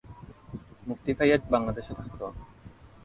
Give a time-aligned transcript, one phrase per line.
[0.87, 2.31] মুক্তি পেয়ে বাংলাদেশে থাকতেন।